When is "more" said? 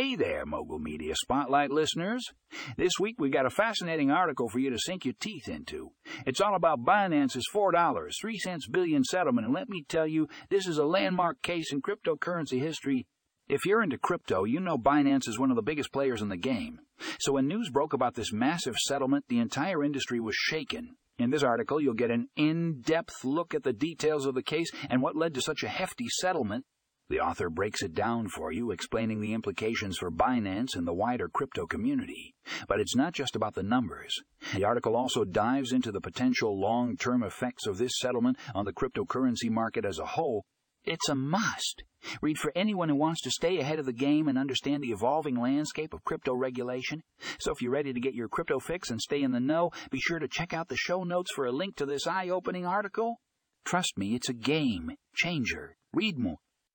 56.16-56.38